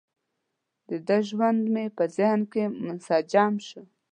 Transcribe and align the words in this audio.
دده 0.89 1.17
ژوند 1.29 1.61
مې 1.73 1.85
په 1.97 2.03
ذهن 2.17 2.41
کې 2.51 2.63
مجسم 2.85 3.53
شو. 3.67 3.81